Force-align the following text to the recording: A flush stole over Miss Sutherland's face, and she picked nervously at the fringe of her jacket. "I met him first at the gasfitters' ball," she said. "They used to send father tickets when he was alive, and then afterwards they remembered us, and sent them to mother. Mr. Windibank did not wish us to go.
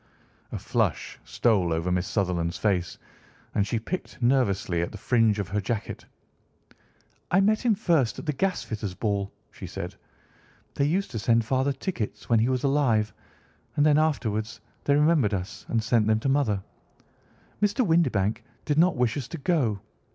A 0.51 0.57
flush 0.57 1.19
stole 1.23 1.71
over 1.71 1.91
Miss 1.91 2.07
Sutherland's 2.07 2.57
face, 2.57 2.97
and 3.53 3.67
she 3.67 3.77
picked 3.79 4.19
nervously 4.19 4.81
at 4.81 4.91
the 4.91 4.97
fringe 4.97 5.37
of 5.37 5.49
her 5.49 5.61
jacket. 5.61 6.05
"I 7.29 7.39
met 7.39 7.63
him 7.63 7.75
first 7.75 8.17
at 8.17 8.25
the 8.25 8.33
gasfitters' 8.33 8.95
ball," 8.95 9.31
she 9.51 9.67
said. 9.67 9.93
"They 10.73 10.85
used 10.87 11.11
to 11.11 11.19
send 11.19 11.45
father 11.45 11.71
tickets 11.71 12.29
when 12.29 12.39
he 12.39 12.49
was 12.49 12.63
alive, 12.63 13.13
and 13.75 13.85
then 13.85 13.99
afterwards 13.99 14.59
they 14.85 14.95
remembered 14.95 15.35
us, 15.35 15.67
and 15.69 15.83
sent 15.83 16.07
them 16.07 16.19
to 16.21 16.29
mother. 16.29 16.63
Mr. 17.61 17.85
Windibank 17.85 18.43
did 18.65 18.79
not 18.79 18.97
wish 18.97 19.15
us 19.17 19.27
to 19.27 19.37
go. 19.37 19.81